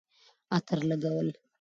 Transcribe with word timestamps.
عطر 0.55 0.79
لګول 0.89 1.27